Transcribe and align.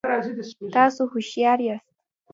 تاسو 0.75 1.01
هوښیار 1.11 1.59
یاست 1.67 1.89